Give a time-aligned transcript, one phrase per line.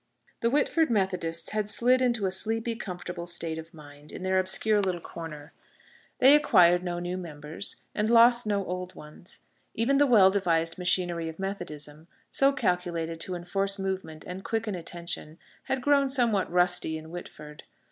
[0.39, 4.81] The Whitford Methodists had slid into a sleepy, comfortable state of mind in their obscure
[4.81, 5.53] little corner.
[6.17, 9.41] They acquired no new members, and lost no old ones.
[9.75, 15.37] Even the well devised machinery of Methodism, so calculated to enforce movement and quicken attention,
[15.65, 17.61] had grown somewhat rusty in Whitford.